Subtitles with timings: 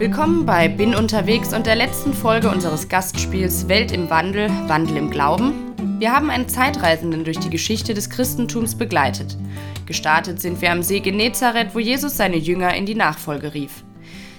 [0.00, 5.10] Willkommen bei Bin unterwegs und der letzten Folge unseres Gastspiels Welt im Wandel, Wandel im
[5.10, 5.74] Glauben.
[5.98, 9.36] Wir haben einen Zeitreisenden durch die Geschichte des Christentums begleitet.
[9.84, 13.84] Gestartet sind wir am See Genezareth, wo Jesus seine Jünger in die Nachfolge rief.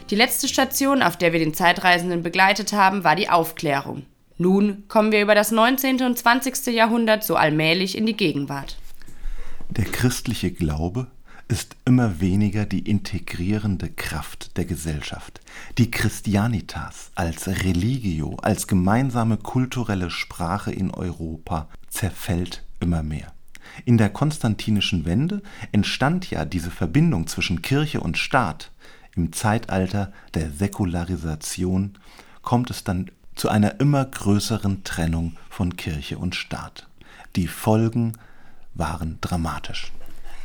[0.09, 4.07] Die letzte Station, auf der wir den Zeitreisenden begleitet haben, war die Aufklärung.
[4.39, 6.01] Nun kommen wir über das 19.
[6.01, 6.73] und 20.
[6.73, 8.77] Jahrhundert so allmählich in die Gegenwart.
[9.69, 11.05] Der christliche Glaube
[11.51, 15.41] ist immer weniger die integrierende Kraft der Gesellschaft.
[15.77, 23.33] Die Christianitas als Religio, als gemeinsame kulturelle Sprache in Europa zerfällt immer mehr.
[23.83, 25.41] In der konstantinischen Wende
[25.73, 28.71] entstand ja diese Verbindung zwischen Kirche und Staat.
[29.17, 31.97] Im Zeitalter der Säkularisation
[32.41, 36.87] kommt es dann zu einer immer größeren Trennung von Kirche und Staat.
[37.35, 38.13] Die Folgen
[38.73, 39.91] waren dramatisch.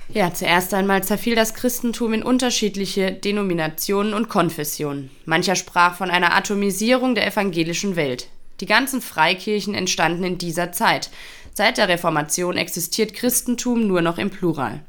[0.08, 5.10] Ja, zuerst einmal zerfiel das Christentum in unterschiedliche Denominationen und Konfessionen.
[5.24, 8.28] Mancher sprach von einer Atomisierung der evangelischen Welt.
[8.60, 11.10] Die ganzen Freikirchen entstanden in dieser Zeit.
[11.52, 14.80] Seit der Reformation existiert Christentum nur noch im Plural.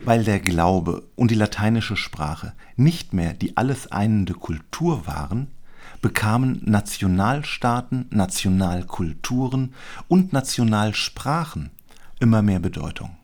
[0.00, 5.52] Weil der Glaube und die lateinische Sprache nicht mehr die alles einende Kultur waren,
[6.02, 9.74] bekamen Nationalstaaten, Nationalkulturen
[10.08, 11.70] und Nationalsprachen
[12.20, 13.16] immer mehr Bedeutung.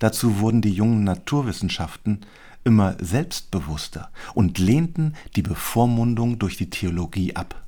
[0.00, 2.22] Dazu wurden die jungen Naturwissenschaften
[2.64, 7.62] immer selbstbewusster und lehnten die Bevormundung durch die Theologie ab.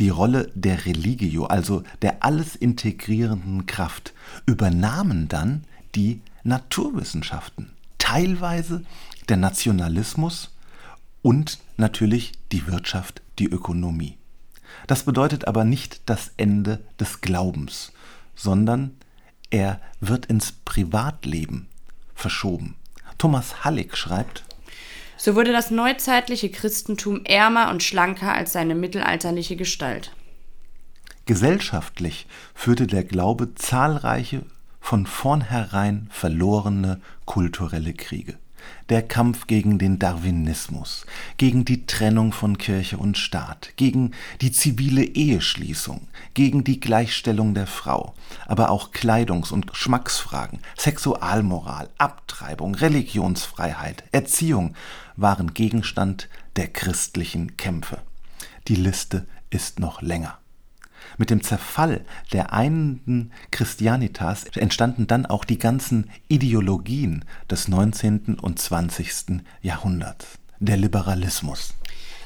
[0.00, 4.14] Die Rolle der Religio, also der alles integrierenden Kraft,
[4.46, 5.64] übernahmen dann
[5.94, 8.84] die Naturwissenschaften, teilweise
[9.28, 10.54] der Nationalismus
[11.22, 14.16] und natürlich die Wirtschaft, die Ökonomie.
[14.86, 17.92] Das bedeutet aber nicht das Ende des Glaubens,
[18.36, 18.92] sondern
[19.50, 21.68] er wird ins Privatleben
[22.14, 22.76] verschoben.
[23.16, 24.44] Thomas Hallig schreibt,
[25.16, 30.14] so wurde das neuzeitliche Christentum ärmer und schlanker als seine mittelalterliche Gestalt.
[31.26, 34.42] Gesellschaftlich führte der Glaube zahlreiche
[34.80, 38.38] von vornherein verlorene kulturelle Kriege
[38.88, 45.04] der Kampf gegen den Darwinismus, gegen die Trennung von Kirche und Staat, gegen die zivile
[45.04, 48.14] Eheschließung, gegen die Gleichstellung der Frau,
[48.46, 54.74] aber auch Kleidungs- und Geschmacksfragen, Sexualmoral, Abtreibung, Religionsfreiheit, Erziehung
[55.16, 57.98] waren Gegenstand der christlichen Kämpfe.
[58.68, 60.38] Die Liste ist noch länger.
[61.18, 68.38] Mit dem Zerfall der einen Christianitas entstanden dann auch die ganzen Ideologien des 19.
[68.40, 69.42] und 20.
[69.60, 70.38] Jahrhunderts.
[70.60, 71.74] Der Liberalismus.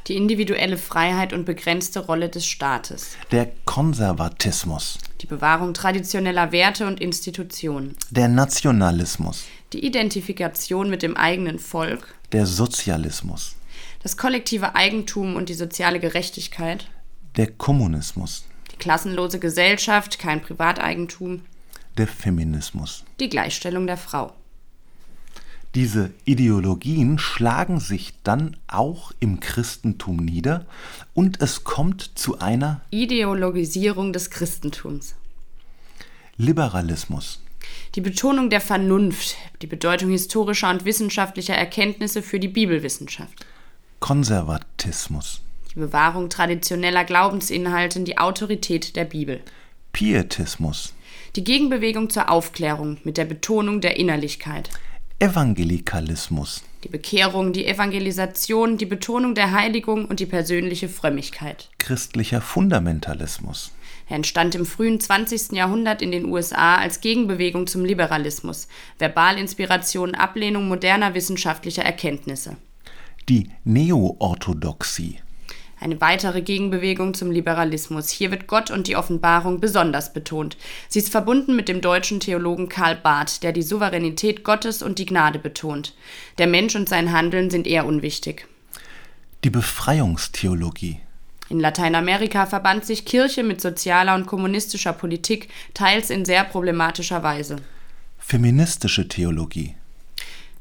[0.08, 3.16] Die individuelle Freiheit und begrenzte Rolle des Staates.
[3.30, 4.98] Der Konservatismus.
[5.22, 7.97] Die Bewahrung traditioneller Werte und Institutionen.
[8.10, 9.44] Der Nationalismus.
[9.72, 12.14] Die Identifikation mit dem eigenen Volk.
[12.32, 13.56] Der Sozialismus.
[14.03, 16.91] Das kollektive Eigentum und die soziale Gerechtigkeit.
[17.36, 18.44] Der Kommunismus
[18.82, 21.43] klassenlose Gesellschaft, kein Privateigentum.
[21.97, 23.04] Der Feminismus.
[23.20, 24.32] Die Gleichstellung der Frau.
[25.76, 30.66] Diese Ideologien schlagen sich dann auch im Christentum nieder
[31.15, 35.15] und es kommt zu einer Ideologisierung des Christentums.
[36.37, 37.41] Liberalismus.
[37.94, 43.47] Die Betonung der Vernunft, die Bedeutung historischer und wissenschaftlicher Erkenntnisse für die Bibelwissenschaft.
[44.00, 45.41] Konservatismus
[45.75, 49.41] die Bewahrung traditioneller Glaubensinhalte, die Autorität der Bibel.
[49.93, 50.94] Pietismus.
[51.37, 54.69] Die Gegenbewegung zur Aufklärung mit der Betonung der Innerlichkeit.
[55.19, 56.62] Evangelikalismus.
[56.84, 61.71] Die Bekehrung, die Evangelisation, die Betonung der Heiligung und die persönliche Frömmigkeit.
[61.78, 63.72] Christlicher Fundamentalismus.
[64.09, 65.53] Er entstand im frühen 20.
[65.53, 68.66] Jahrhundert in den USA als Gegenbewegung zum Liberalismus,
[68.99, 72.56] Verbalinspiration, Ablehnung moderner wissenschaftlicher Erkenntnisse.
[73.28, 75.21] Die Neoorthodoxie.
[75.82, 78.09] Eine weitere Gegenbewegung zum Liberalismus.
[78.09, 80.56] Hier wird Gott und die Offenbarung besonders betont.
[80.88, 85.06] Sie ist verbunden mit dem deutschen Theologen Karl Barth, der die Souveränität Gottes und die
[85.06, 85.95] Gnade betont.
[86.39, 88.47] Der Mensch und sein Handeln sind eher unwichtig.
[89.42, 91.01] Die Befreiungstheologie.
[91.48, 97.56] In Lateinamerika verband sich Kirche mit sozialer und kommunistischer Politik, teils in sehr problematischer Weise.
[98.21, 99.74] Feministische Theologie.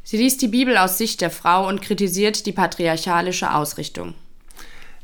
[0.03, 4.15] Sie liest die Bibel aus Sicht der Frau und kritisiert die patriarchalische Ausrichtung.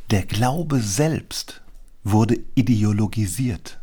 [0.10, 1.60] Der Glaube selbst
[2.06, 3.82] wurde ideologisiert.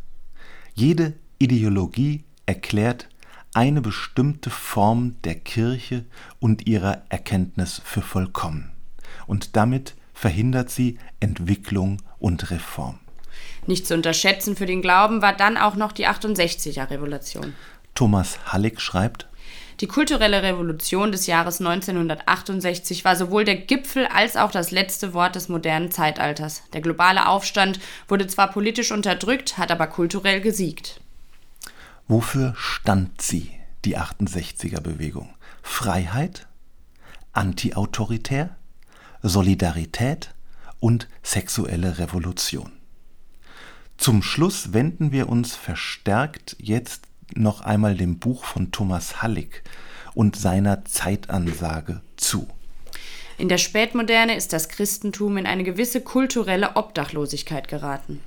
[0.73, 3.07] Jede Ideologie erklärt
[3.53, 6.03] eine bestimmte Form der Kirche
[6.39, 8.71] und ihrer Erkenntnis für vollkommen.
[9.27, 12.97] Und damit verhindert sie Entwicklung und Reform.
[13.67, 17.53] Nicht zu unterschätzen für den Glauben war dann auch noch die 68er Revolution.
[17.93, 19.27] Thomas Hallig schreibt,
[19.81, 25.35] Die kulturelle Revolution des Jahres 1968 war sowohl der Gipfel als auch das letzte Wort
[25.35, 26.63] des modernen Zeitalters.
[26.71, 31.01] Der globale Aufstand wurde zwar politisch unterdrückt, hat aber kulturell gesiegt.
[32.07, 33.51] Wofür stand sie,
[33.83, 35.33] die 68er Bewegung?
[35.61, 36.47] Freiheit?
[37.33, 38.55] Antiautoritär?
[39.21, 40.33] Solidarität?
[40.79, 42.71] Und sexuelle Revolution?
[43.97, 49.63] Zum Schluss wenden wir uns verstärkt jetzt noch einmal dem Buch von Thomas Hallig
[50.13, 52.47] und seiner Zeitansage zu.
[53.37, 58.21] In der Spätmoderne ist das Christentum in eine gewisse kulturelle Obdachlosigkeit geraten.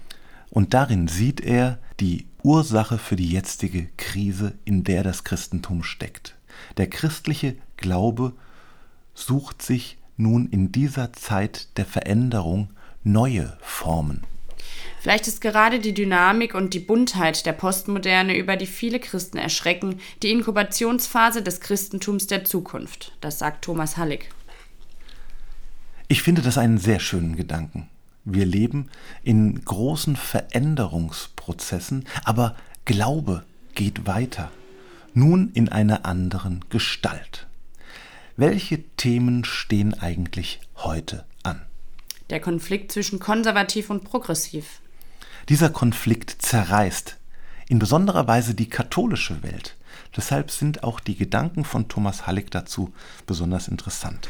[0.50, 6.34] Und darin sieht er die Ursache für die jetzige Krise, in der das Christentum steckt.
[6.76, 8.32] Der christliche Glaube
[9.14, 12.70] sucht sich nun in dieser Zeit der Veränderung
[13.02, 14.24] neue Formen.
[15.00, 20.00] Vielleicht ist gerade die Dynamik und die Buntheit der Postmoderne, über die viele Christen erschrecken,
[20.22, 23.12] die Inkubationsphase des Christentums der Zukunft.
[23.20, 24.28] Das sagt Thomas Hallig.
[26.08, 27.88] Ich finde das einen sehr schönen Gedanken.
[28.24, 28.90] Wir leben
[29.22, 33.44] in großen Veränderungsprozessen, aber Glaube
[33.74, 34.50] geht weiter,
[35.14, 37.46] nun in einer anderen Gestalt.
[38.36, 41.62] Welche Themen stehen eigentlich heute an?
[42.30, 44.80] Der Konflikt zwischen konservativ und progressiv.
[45.48, 47.16] Dieser Konflikt zerreißt
[47.68, 49.76] in besonderer Weise die katholische Welt.
[50.14, 52.92] Deshalb sind auch die Gedanken von Thomas Hallig dazu
[53.26, 54.28] besonders interessant.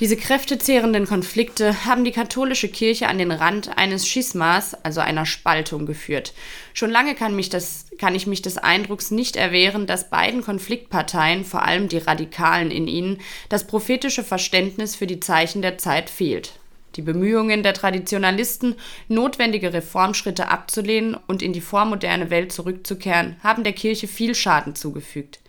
[0.00, 5.86] Diese kräftezehrenden Konflikte haben die katholische Kirche an den Rand eines Schismas, also einer Spaltung,
[5.86, 6.34] geführt.
[6.74, 11.44] Schon lange kann, mich das, kann ich mich des Eindrucks nicht erwehren, dass beiden Konfliktparteien,
[11.44, 16.58] vor allem die Radikalen in ihnen, das prophetische Verständnis für die Zeichen der Zeit fehlt.
[16.96, 18.74] Die Bemühungen der Traditionalisten,
[19.08, 25.40] notwendige Reformschritte abzulehnen und in die vormoderne Welt zurückzukehren, haben der Kirche viel Schaden zugefügt.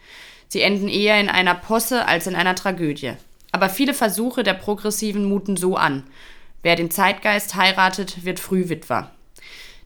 [0.50, 3.14] Sie enden eher in einer Posse als in einer Tragödie.
[3.54, 6.04] Aber viele Versuche der Progressiven muten so an.
[6.64, 9.12] Wer den Zeitgeist heiratet, wird früh Witwer.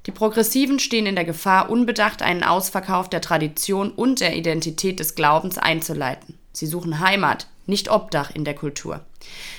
[0.08, 5.14] Die Progressiven stehen in der Gefahr, unbedacht einen Ausverkauf der Tradition und der Identität des
[5.14, 6.40] Glaubens einzuleiten.
[6.54, 9.04] Sie suchen Heimat, nicht Obdach in der Kultur.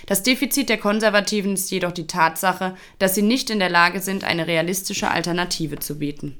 [0.06, 4.22] Das Defizit der Konservativen ist jedoch die Tatsache, dass sie nicht in der Lage sind,
[4.22, 6.36] eine realistische Alternative zu bieten.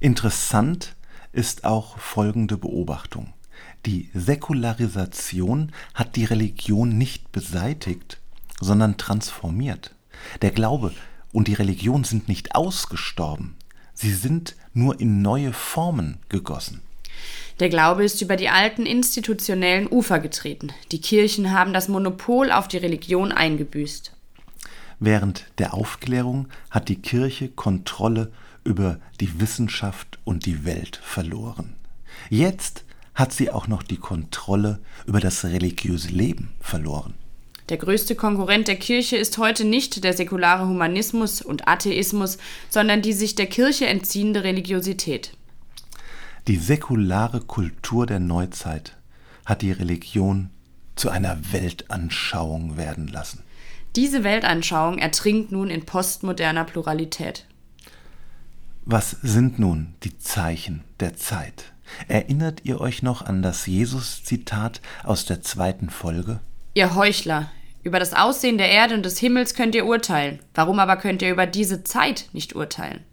[0.00, 0.96] Interessant
[1.32, 3.32] ist auch folgende Beobachtung.
[3.86, 8.18] Die Säkularisation hat die Religion nicht beseitigt,
[8.60, 9.94] sondern transformiert.
[10.42, 10.92] Der Glaube
[11.32, 13.56] und die Religion sind nicht ausgestorben,
[13.94, 16.82] sie sind nur in neue Formen gegossen.
[17.60, 20.72] Der Glaube ist über die alten institutionellen Ufer getreten.
[20.92, 24.12] Die Kirchen haben das Monopol auf die Religion eingebüßt.
[25.00, 28.32] Während der Aufklärung hat die Kirche Kontrolle
[28.64, 31.74] über die Wissenschaft und die Welt verloren.
[32.30, 32.84] Jetzt
[33.14, 37.14] hat sie auch noch die Kontrolle über das religiöse Leben verloren.
[37.68, 42.38] Der größte Konkurrent der Kirche ist heute nicht der säkulare Humanismus und Atheismus,
[42.70, 45.32] sondern die sich der Kirche entziehende Religiosität.
[46.48, 48.96] Die säkulare Kultur der Neuzeit
[49.44, 50.48] hat die Religion
[50.96, 53.42] zu einer Weltanschauung werden lassen.
[53.96, 57.44] Diese Weltanschauung ertrinkt nun in postmoderner Pluralität.
[58.86, 61.74] Was sind nun die Zeichen der Zeit?
[62.08, 66.40] Erinnert ihr euch noch an das Jesus-Zitat aus der zweiten Folge?
[66.72, 67.50] Ihr Heuchler,
[67.82, 70.38] über das Aussehen der Erde und des Himmels könnt ihr urteilen.
[70.54, 73.04] Warum aber könnt ihr über diese Zeit nicht urteilen?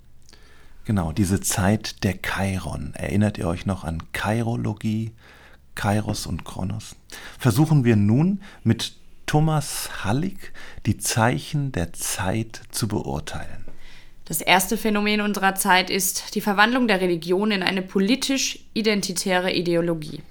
[0.86, 2.94] Genau, diese Zeit der Chiron.
[2.94, 5.14] Erinnert ihr euch noch an Kairologie,
[5.74, 6.96] Kairos und Kronos?
[7.40, 8.94] Versuchen wir nun mit
[9.26, 10.54] Thomas Hallig
[10.86, 13.66] die Zeichen der Zeit zu beurteilen.
[14.26, 20.22] Das erste Phänomen unserer Zeit ist die Verwandlung der Religion in eine politisch-identitäre Ideologie.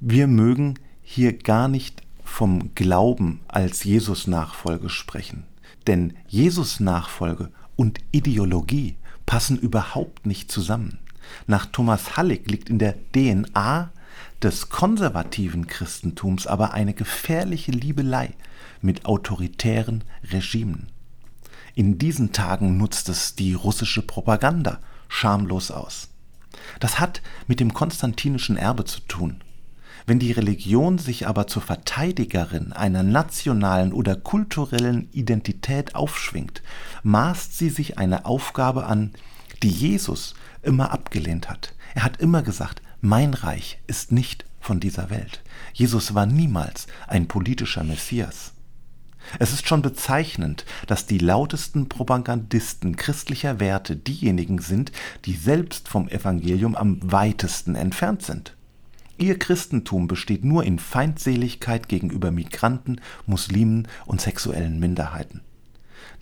[0.00, 5.44] Wir mögen hier gar nicht vom Glauben als Jesus-Nachfolge sprechen,
[5.86, 10.98] denn Jesus-Nachfolge und Ideologie passen überhaupt nicht zusammen.
[11.46, 13.90] Nach Thomas Hallig liegt in der DNA
[14.42, 18.34] des konservativen Christentums aber eine gefährliche Liebelei
[18.80, 20.88] mit autoritären Regimen.
[21.74, 24.78] In diesen Tagen nutzt es die russische Propaganda
[25.08, 26.08] schamlos aus.
[26.80, 29.42] Das hat mit dem konstantinischen Erbe zu tun.
[30.08, 36.62] Wenn die Religion sich aber zur Verteidigerin einer nationalen oder kulturellen Identität aufschwingt,
[37.02, 39.12] maßt sie sich eine Aufgabe an,
[39.64, 41.74] die Jesus immer abgelehnt hat.
[41.96, 45.42] Er hat immer gesagt, mein Reich ist nicht von dieser Welt.
[45.72, 48.52] Jesus war niemals ein politischer Messias.
[49.40, 54.92] Es ist schon bezeichnend, dass die lautesten Propagandisten christlicher Werte diejenigen sind,
[55.24, 58.55] die selbst vom Evangelium am weitesten entfernt sind.
[59.18, 65.40] Ihr Christentum besteht nur in Feindseligkeit gegenüber Migranten, Muslimen und sexuellen Minderheiten.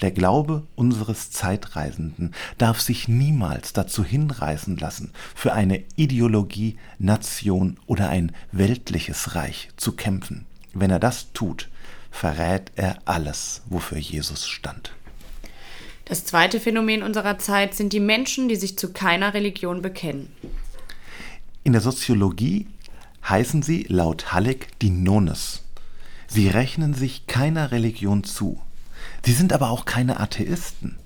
[0.01, 8.09] Der Glaube unseres Zeitreisenden darf sich niemals dazu hinreißen lassen, für eine Ideologie, Nation oder
[8.09, 10.47] ein weltliches Reich zu kämpfen.
[10.73, 11.69] Wenn er das tut,
[12.11, 14.93] verrät er alles, wofür Jesus stand.
[16.05, 20.31] Das zweite Phänomen unserer Zeit sind die Menschen, die sich zu keiner Religion bekennen.
[21.63, 22.67] In der Soziologie
[23.29, 25.63] heißen sie laut Halleck die Nones.
[26.27, 28.61] Sie rechnen sich keiner Religion zu.
[29.25, 30.97] Sie sind aber auch keine Atheisten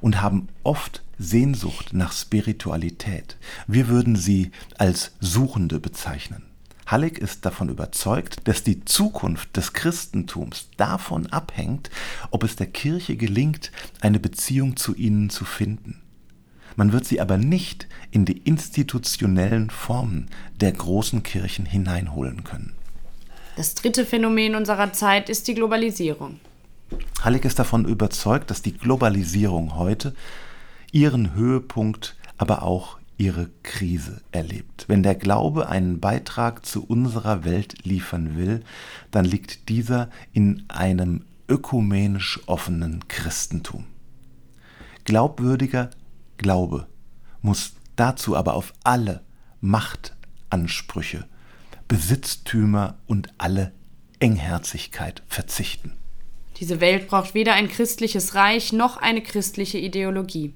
[0.00, 3.36] und haben oft Sehnsucht nach Spiritualität.
[3.66, 6.42] Wir würden sie als Suchende bezeichnen.
[6.86, 11.90] Halleck ist davon überzeugt, dass die Zukunft des Christentums davon abhängt,
[12.30, 16.01] ob es der Kirche gelingt, eine Beziehung zu ihnen zu finden.
[16.76, 20.28] Man wird sie aber nicht in die institutionellen Formen
[20.60, 22.74] der großen Kirchen hineinholen können.
[23.56, 26.40] Das dritte Phänomen unserer Zeit ist die Globalisierung.
[27.22, 30.14] Halleck ist davon überzeugt, dass die Globalisierung heute
[30.90, 34.86] ihren Höhepunkt, aber auch ihre Krise erlebt.
[34.88, 38.60] Wenn der Glaube einen Beitrag zu unserer Welt liefern will,
[39.10, 43.84] dann liegt dieser in einem ökumenisch offenen Christentum.
[45.04, 45.90] Glaubwürdiger
[46.36, 46.86] Glaube
[47.40, 49.22] muss dazu aber auf alle
[49.60, 51.26] Machtansprüche,
[51.88, 53.72] Besitztümer und alle
[54.18, 55.92] Engherzigkeit verzichten.
[56.58, 60.54] Diese Welt braucht weder ein christliches Reich noch eine christliche Ideologie.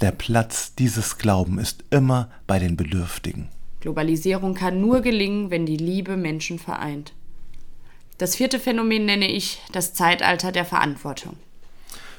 [0.00, 3.48] Der Platz dieses Glauben ist immer bei den Bedürftigen.
[3.80, 7.14] Globalisierung kann nur gelingen, wenn die Liebe Menschen vereint.
[8.18, 11.36] Das vierte Phänomen nenne ich das Zeitalter der Verantwortung.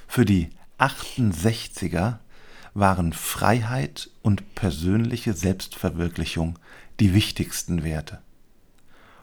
[0.08, 2.18] Für die 68er
[2.74, 6.58] waren Freiheit und persönliche Selbstverwirklichung
[7.00, 8.22] die wichtigsten Werte.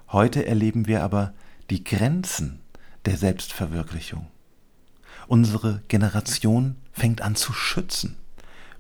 [0.09, 1.35] Heute erleben wir aber
[1.71, 2.61] die Grenzen
[3.05, 4.27] der Selbstverwirklichung.
[5.29, 8.17] Unsere Generation fängt an zu schützen.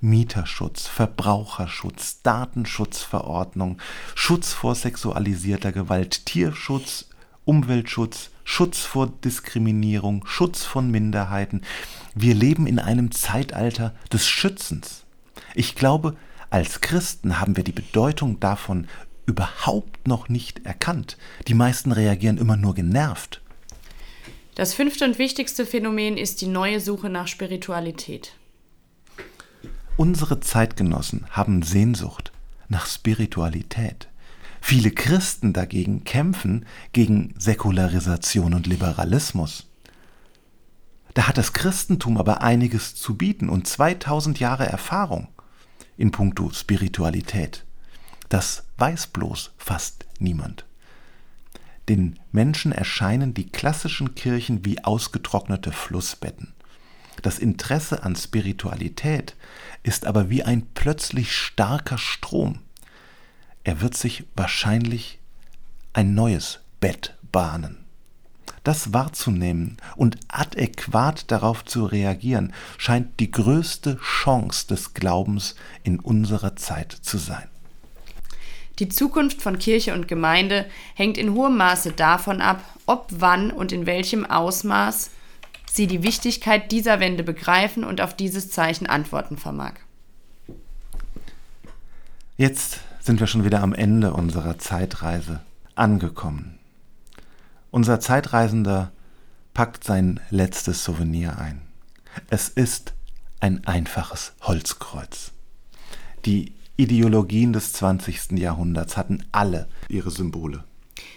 [0.00, 3.78] Mieterschutz, Verbraucherschutz, Datenschutzverordnung,
[4.14, 7.10] Schutz vor sexualisierter Gewalt, Tierschutz,
[7.44, 11.62] Umweltschutz, Schutz vor Diskriminierung, Schutz von Minderheiten.
[12.16, 15.04] Wir leben in einem Zeitalter des Schützens.
[15.54, 16.16] Ich glaube,
[16.50, 18.88] als Christen haben wir die Bedeutung davon
[19.24, 21.16] überhaupt noch nicht erkannt.
[21.46, 23.40] Die meisten reagieren immer nur genervt.
[24.56, 28.34] Das fünfte und wichtigste Phänomen ist die neue Suche nach Spiritualität.
[29.96, 32.32] Unsere Zeitgenossen haben Sehnsucht
[32.68, 34.08] nach Spiritualität.
[34.60, 39.66] Viele Christen dagegen kämpfen gegen Säkularisation und Liberalismus.
[41.14, 45.28] Da hat das Christentum aber einiges zu bieten und 2000 Jahre Erfahrung
[45.96, 47.64] in puncto Spiritualität.
[48.28, 50.64] Das weiß bloß fast niemand.
[51.88, 56.54] Den Menschen erscheinen die klassischen Kirchen wie ausgetrocknete Flussbetten.
[57.22, 59.36] Das Interesse an Spiritualität
[59.82, 62.60] ist aber wie ein plötzlich starker Strom.
[63.64, 65.18] Er wird sich wahrscheinlich
[65.92, 67.84] ein neues Bett bahnen.
[68.64, 76.56] Das wahrzunehmen und adäquat darauf zu reagieren, scheint die größte Chance des Glaubens in unserer
[76.56, 77.48] Zeit zu sein.
[78.78, 83.72] Die Zukunft von Kirche und Gemeinde hängt in hohem Maße davon ab, ob, wann und
[83.72, 85.10] in welchem Ausmaß
[85.70, 89.74] sie die Wichtigkeit dieser Wende begreifen und auf dieses Zeichen antworten vermag.
[92.36, 95.40] Jetzt sind wir schon wieder am Ende unserer Zeitreise
[95.74, 96.58] angekommen.
[97.70, 98.92] Unser Zeitreisender
[99.54, 101.62] packt sein letztes Souvenir ein.
[102.28, 102.94] Es ist
[103.40, 105.32] ein einfaches Holzkreuz.
[106.24, 108.32] Die Ideologien des 20.
[108.38, 110.64] Jahrhunderts hatten alle ihre Symbole.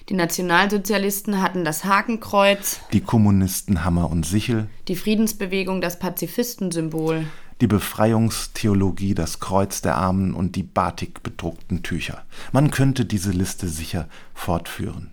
[0.09, 7.25] Die Nationalsozialisten hatten das Hakenkreuz, die Kommunisten Hammer und Sichel, die Friedensbewegung das Pazifistensymbol,
[7.63, 12.25] die Befreiungstheologie das Kreuz der Armen und die batik bedruckten Tücher.
[12.51, 15.11] Man könnte diese Liste sicher fortführen.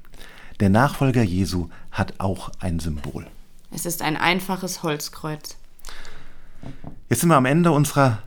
[0.58, 3.28] Der Nachfolger Jesu hat auch ein Symbol.
[3.72, 5.58] Es ist ein einfaches Holzkreuz.
[7.08, 8.18] Jetzt sind wir am Ende unserer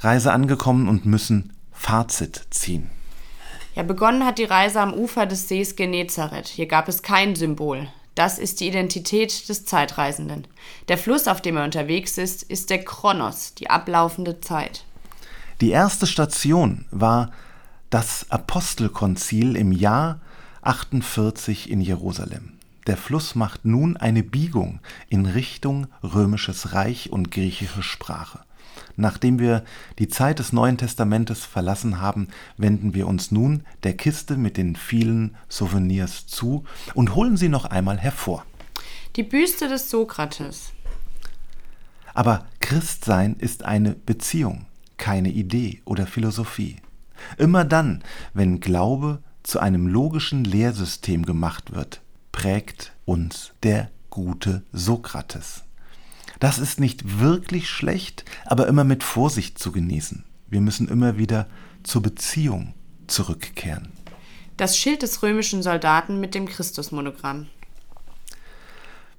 [0.00, 2.90] Reise angekommen und müssen Fazit ziehen.
[3.76, 6.48] Ja, begonnen hat die Reise am Ufer des Sees Genezareth.
[6.48, 7.86] Hier gab es kein Symbol.
[8.18, 10.48] Das ist die Identität des Zeitreisenden.
[10.88, 14.84] Der Fluss, auf dem er unterwegs ist, ist der Kronos, die ablaufende Zeit.
[15.60, 17.30] Die erste Station war
[17.90, 20.20] das Apostelkonzil im Jahr
[20.62, 22.54] 48 in Jerusalem.
[22.88, 28.40] der Fluss macht nun eine Biegung in Richtung römisches Reich und griechische Sprache.
[29.00, 29.62] Nachdem wir
[30.00, 32.26] die Zeit des Neuen Testamentes verlassen haben,
[32.56, 36.64] wenden wir uns nun der Kiste mit den vielen Souvenirs zu
[36.94, 38.44] und holen sie noch einmal hervor.
[39.14, 40.72] Die Büste des Sokrates.
[42.12, 46.78] Aber Christsein ist eine Beziehung, keine Idee oder Philosophie.
[47.36, 48.02] Immer dann,
[48.34, 52.00] wenn Glaube zu einem logischen Lehrsystem gemacht wird,
[52.32, 55.67] prägt uns der gute Sokrates.
[56.38, 60.24] Das ist nicht wirklich schlecht, aber immer mit Vorsicht zu genießen.
[60.48, 61.46] Wir müssen immer wieder
[61.82, 62.74] zur Beziehung
[63.06, 63.92] zurückkehren.
[64.56, 67.46] Das Schild des römischen Soldaten mit dem Christusmonogramm.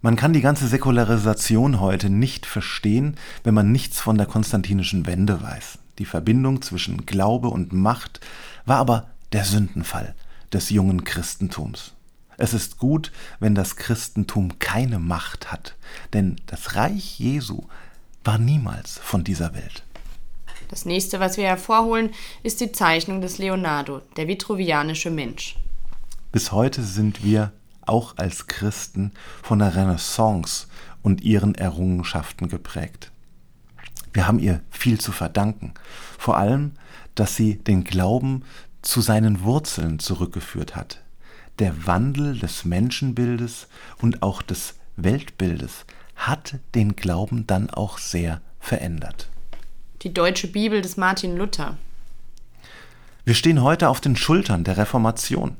[0.02, 5.42] Man kann die ganze Säkularisation heute nicht verstehen, wenn man nichts von der konstantinischen Wende
[5.42, 5.80] weiß.
[5.98, 8.22] Die Verbindung zwischen Glaube und Macht
[8.66, 10.16] war aber der Sündenfall
[10.54, 11.94] des jungen Christentums.
[12.40, 15.76] Es ist gut, wenn das Christentum keine Macht hat,
[16.14, 17.64] denn das Reich Jesu
[18.24, 19.84] war niemals von dieser Welt.
[20.70, 25.58] Das nächste, was wir hervorholen, ist die Zeichnung des Leonardo, der vitruvianische Mensch.
[26.32, 27.52] Bis heute sind wir
[27.86, 29.12] auch als Christen
[29.44, 30.68] von der Renaissance
[31.04, 33.12] und ihren Errungenschaften geprägt.
[34.14, 35.74] Wir haben ihr viel zu verdanken,
[36.18, 36.72] vor allem,
[37.16, 38.44] dass sie den Glauben
[38.82, 41.02] zu seinen Wurzeln zurückgeführt hat,
[41.60, 43.68] der Wandel des Menschenbildes
[44.02, 45.86] und auch des Weltbildes
[46.16, 49.30] hat den Glauben dann auch sehr verändert.
[50.02, 51.78] Die deutsche Bibel des Martin Luther.
[53.26, 55.58] Wir stehen heute auf den Schultern der Reformation.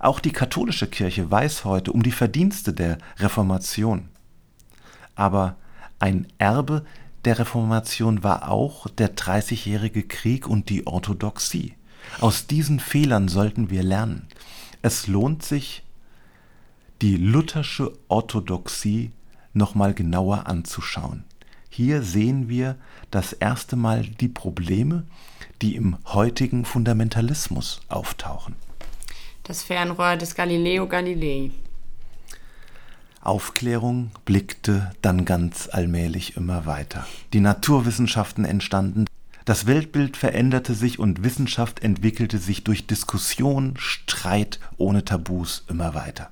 [0.00, 4.08] Auch die katholische Kirche weiß heute um die Verdienste der Reformation.
[5.14, 5.56] Aber
[5.98, 6.84] ein Erbe
[7.24, 11.74] der Reformation war auch der Dreißigjährige Krieg und die Orthodoxie.
[12.20, 14.27] Aus diesen Fehlern sollten wir lernen.
[14.82, 15.82] Es lohnt sich,
[17.02, 19.10] die luthersche Orthodoxie
[19.52, 21.24] nochmal genauer anzuschauen.
[21.68, 22.76] Hier sehen wir
[23.10, 25.04] das erste Mal die Probleme,
[25.62, 28.54] die im heutigen Fundamentalismus auftauchen.
[29.44, 31.50] Das Fernrohr des Galileo Galilei.
[33.20, 37.06] Aufklärung blickte dann ganz allmählich immer weiter.
[37.32, 39.06] Die Naturwissenschaften entstanden,
[39.48, 46.30] das Weltbild veränderte sich und Wissenschaft entwickelte sich durch Diskussion, Streit ohne Tabus immer weiter.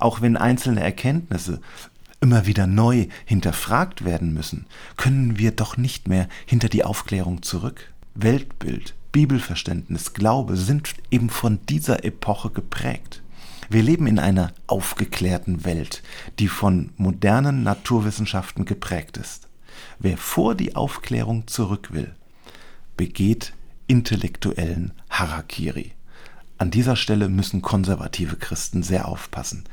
[0.00, 1.60] Auch wenn einzelne Erkenntnisse
[2.20, 7.92] immer wieder neu hinterfragt werden müssen, können wir doch nicht mehr hinter die Aufklärung zurück.
[8.16, 13.22] Weltbild, Bibelverständnis, Glaube sind eben von dieser Epoche geprägt.
[13.70, 16.02] Wir leben in einer aufgeklärten Welt,
[16.40, 19.46] die von modernen Naturwissenschaften geprägt ist.
[19.98, 22.14] Wer vor die Aufklärung zurück will,
[22.96, 23.52] begeht
[23.86, 25.92] intellektuellen Harakiri.
[26.58, 29.64] An dieser Stelle müssen konservative Christen sehr aufpassen,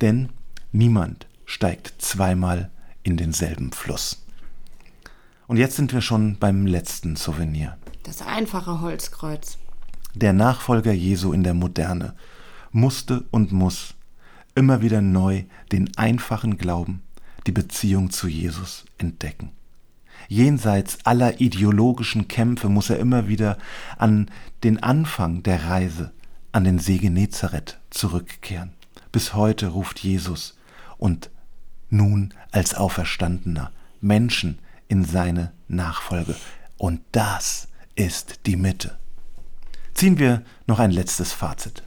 [0.00, 0.30] denn
[0.72, 2.70] niemand steigt zweimal
[3.02, 4.24] in denselben Fluss.
[5.46, 7.76] Und jetzt sind wir schon beim letzten Souvenir.
[8.02, 9.58] Das einfache Holzkreuz.
[10.14, 12.14] Der Nachfolger Jesu in der Moderne
[12.72, 13.94] musste und muss
[14.54, 17.03] immer wieder neu den einfachen Glauben
[17.46, 19.50] die Beziehung zu Jesus entdecken.
[20.28, 23.58] Jenseits aller ideologischen Kämpfe muss er immer wieder
[23.98, 24.30] an
[24.62, 26.12] den Anfang der Reise,
[26.52, 28.72] an den See Genezareth zurückkehren.
[29.12, 30.56] Bis heute ruft Jesus
[30.98, 31.30] und
[31.90, 36.34] nun als Auferstandener Menschen in seine Nachfolge.
[36.78, 38.96] Und das ist die Mitte.
[39.94, 41.82] Ziehen wir noch ein letztes Fazit.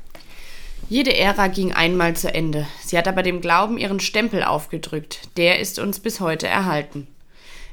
[0.90, 2.66] Jede Ära ging einmal zu Ende.
[2.82, 5.20] Sie hat aber dem Glauben ihren Stempel aufgedrückt.
[5.36, 7.08] Der ist uns bis heute erhalten.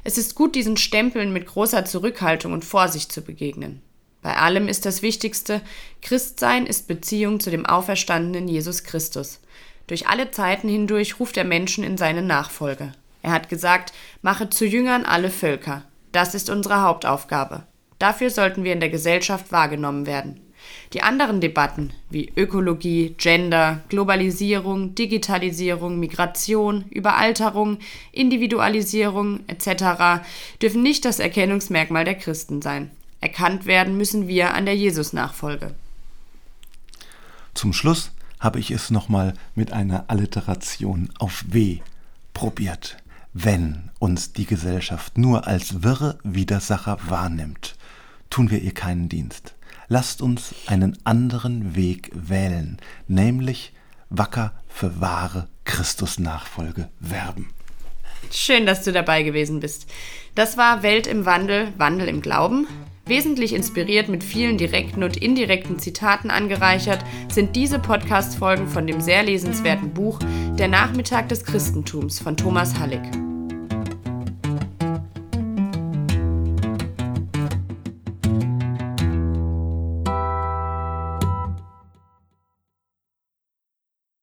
[0.03, 3.81] Es ist gut, diesen Stempeln mit großer Zurückhaltung und Vorsicht zu begegnen.
[4.21, 5.61] Bei allem ist das Wichtigste,
[6.01, 9.39] Christsein ist Beziehung zu dem auferstandenen Jesus Christus.
[9.87, 12.91] Durch alle Zeiten hindurch ruft er Menschen in seine Nachfolge.
[13.21, 15.83] Er hat gesagt, mache zu Jüngern alle Völker.
[16.11, 17.63] Das ist unsere Hauptaufgabe.
[17.97, 20.41] Dafür sollten wir in der Gesellschaft wahrgenommen werden.
[20.93, 27.79] Die anderen Debatten wie Ökologie, Gender, Globalisierung, Digitalisierung, Migration, Überalterung,
[28.11, 30.23] Individualisierung etc.
[30.61, 32.91] dürfen nicht das Erkennungsmerkmal der Christen sein.
[33.21, 35.73] Erkannt werden müssen wir an der Jesus-Nachfolge.
[37.53, 41.79] Zum Schluss habe ich es nochmal mit einer Alliteration auf W
[42.33, 42.97] probiert.
[43.33, 47.75] Wenn uns die Gesellschaft nur als wirre Widersacher wahrnimmt,
[48.29, 49.55] tun wir ihr keinen Dienst
[49.87, 53.73] lasst uns einen anderen Weg wählen, nämlich
[54.09, 57.49] wacker für wahre Christusnachfolge werben.
[58.31, 59.87] Schön, dass du dabei gewesen bist.
[60.33, 62.67] Das war Welt im Wandel, Wandel im Glauben.
[63.05, 69.21] Wesentlich inspiriert mit vielen direkten und indirekten Zitaten angereichert sind diese Podcast-Folgen von dem sehr
[69.21, 70.19] lesenswerten Buch
[70.57, 73.03] Der Nachmittag des Christentums von Thomas Hallig.